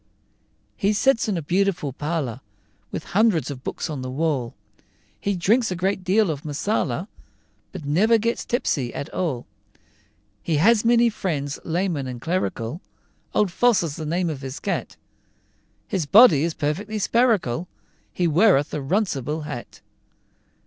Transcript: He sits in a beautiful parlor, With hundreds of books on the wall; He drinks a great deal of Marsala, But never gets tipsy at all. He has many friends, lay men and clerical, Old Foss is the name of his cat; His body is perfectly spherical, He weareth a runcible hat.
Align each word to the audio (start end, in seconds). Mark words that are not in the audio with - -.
He 0.75 0.93
sits 0.93 1.27
in 1.29 1.37
a 1.37 1.43
beautiful 1.43 1.93
parlor, 1.93 2.41
With 2.89 3.03
hundreds 3.03 3.51
of 3.51 3.63
books 3.63 3.87
on 3.87 4.01
the 4.01 4.09
wall; 4.09 4.55
He 5.19 5.35
drinks 5.35 5.69
a 5.69 5.75
great 5.75 6.03
deal 6.03 6.31
of 6.31 6.43
Marsala, 6.43 7.07
But 7.71 7.85
never 7.85 8.17
gets 8.17 8.43
tipsy 8.43 8.91
at 8.95 9.13
all. 9.13 9.45
He 10.41 10.55
has 10.55 10.83
many 10.83 11.11
friends, 11.11 11.59
lay 11.63 11.87
men 11.87 12.07
and 12.07 12.19
clerical, 12.19 12.81
Old 13.35 13.51
Foss 13.51 13.83
is 13.83 13.95
the 13.95 14.07
name 14.07 14.31
of 14.31 14.41
his 14.41 14.59
cat; 14.59 14.95
His 15.87 16.07
body 16.07 16.43
is 16.43 16.55
perfectly 16.55 16.97
spherical, 16.97 17.67
He 18.11 18.25
weareth 18.25 18.73
a 18.73 18.79
runcible 18.81 19.43
hat. 19.45 19.81